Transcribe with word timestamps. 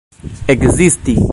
ekzisti 0.53 1.13